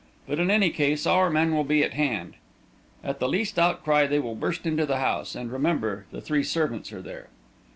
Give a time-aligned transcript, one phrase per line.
[0.27, 2.33] "But, in any case, our men will be at hand.
[3.03, 5.35] At the least outcry they will burst into the house.
[5.35, 7.27] And remember, the three servants are there."